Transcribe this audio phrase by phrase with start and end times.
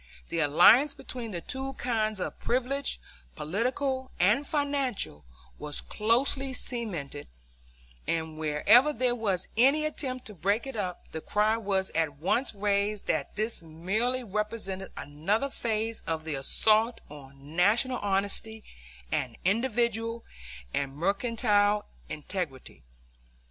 [0.29, 2.99] The alliance between the two kinds of privilege,
[3.35, 5.23] political and financial,
[5.59, 7.27] was closely cemented;
[8.07, 12.55] and wherever there was any attempt to break it up, the cry was at once
[12.55, 18.63] raised that this merely represented another phase of the assault on National honesty
[19.11, 20.23] and individual
[20.73, 22.81] and mercantile integrity.